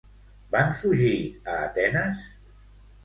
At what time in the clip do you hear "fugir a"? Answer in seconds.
0.79-1.59